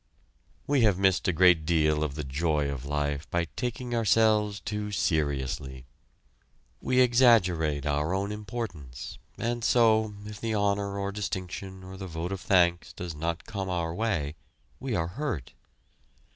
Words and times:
We 0.65 0.81
have 0.81 0.97
missed 0.97 1.27
a 1.27 1.31
great 1.31 1.63
deal 1.63 2.03
of 2.03 2.15
the 2.15 2.23
joy 2.23 2.71
of 2.71 2.85
life 2.87 3.29
by 3.29 3.45
taking 3.55 3.93
ourselves 3.93 4.59
too 4.59 4.89
seriously. 4.91 5.85
We 6.81 7.01
exaggerate 7.01 7.85
our 7.85 8.11
own 8.15 8.31
importance, 8.31 9.19
and 9.37 9.63
so 9.63 10.15
if 10.25 10.41
the 10.41 10.55
honor 10.55 10.97
or 10.97 11.11
distinction 11.11 11.83
or 11.83 11.97
the 11.97 12.07
vote 12.07 12.31
of 12.31 12.41
thanks 12.41 12.93
does 12.93 13.13
not 13.13 13.45
come 13.45 13.69
our 13.69 13.93
way, 13.93 14.33
we 14.79 14.95
are 14.95 15.05
hurt! 15.05 15.53